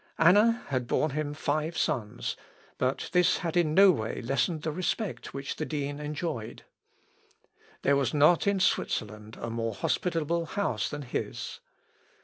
Anna 0.17 0.63
had 0.69 0.87
borne 0.87 1.11
him 1.11 1.35
five 1.35 1.77
sons, 1.77 2.35
but 2.79 3.11
this 3.13 3.37
had 3.37 3.55
in 3.55 3.75
no 3.75 3.91
way 3.91 4.19
lessened 4.23 4.63
the 4.63 4.71
respect 4.71 5.31
which 5.31 5.57
the 5.57 5.63
dean 5.63 5.99
enjoyed. 5.99 6.63
There 7.83 7.95
was 7.95 8.11
not 8.11 8.47
in 8.47 8.59
Switzerland 8.59 9.37
a 9.39 9.51
more 9.51 9.75
hospitable 9.75 10.47
house 10.47 10.89
than 10.89 11.03
his. 11.03 11.59